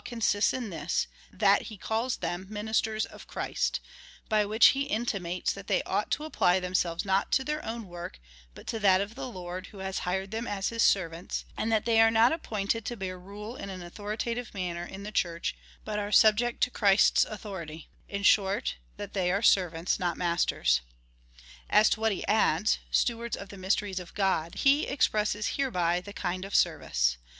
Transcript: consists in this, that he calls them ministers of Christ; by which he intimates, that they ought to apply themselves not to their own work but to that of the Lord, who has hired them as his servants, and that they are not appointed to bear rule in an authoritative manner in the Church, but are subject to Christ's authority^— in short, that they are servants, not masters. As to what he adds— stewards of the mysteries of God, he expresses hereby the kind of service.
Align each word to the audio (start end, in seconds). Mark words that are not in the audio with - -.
consists 0.03 0.51
in 0.51 0.71
this, 0.71 1.05
that 1.31 1.61
he 1.69 1.77
calls 1.77 2.17
them 2.17 2.47
ministers 2.49 3.05
of 3.05 3.27
Christ; 3.27 3.79
by 4.29 4.43
which 4.47 4.69
he 4.69 4.85
intimates, 4.85 5.53
that 5.53 5.67
they 5.67 5.83
ought 5.83 6.09
to 6.09 6.23
apply 6.23 6.59
themselves 6.59 7.05
not 7.05 7.31
to 7.33 7.43
their 7.43 7.63
own 7.63 7.87
work 7.87 8.19
but 8.55 8.65
to 8.65 8.79
that 8.79 8.99
of 8.99 9.13
the 9.13 9.27
Lord, 9.27 9.67
who 9.67 9.77
has 9.77 9.99
hired 9.99 10.31
them 10.31 10.47
as 10.47 10.69
his 10.69 10.81
servants, 10.81 11.45
and 11.55 11.71
that 11.71 11.85
they 11.85 12.01
are 12.01 12.09
not 12.09 12.31
appointed 12.31 12.83
to 12.85 12.97
bear 12.97 13.19
rule 13.19 13.55
in 13.55 13.69
an 13.69 13.83
authoritative 13.83 14.55
manner 14.55 14.83
in 14.83 15.03
the 15.03 15.11
Church, 15.11 15.55
but 15.85 15.99
are 15.99 16.11
subject 16.11 16.61
to 16.61 16.71
Christ's 16.71 17.23
authority^— 17.23 17.85
in 18.09 18.23
short, 18.23 18.77
that 18.97 19.13
they 19.13 19.31
are 19.31 19.43
servants, 19.43 19.99
not 19.99 20.17
masters. 20.17 20.81
As 21.69 21.91
to 21.91 21.99
what 21.99 22.11
he 22.11 22.25
adds— 22.25 22.79
stewards 22.89 23.37
of 23.37 23.49
the 23.49 23.55
mysteries 23.57 23.99
of 23.99 24.15
God, 24.15 24.55
he 24.55 24.87
expresses 24.87 25.57
hereby 25.57 26.01
the 26.01 26.11
kind 26.11 26.43
of 26.43 26.55
service. 26.55 27.17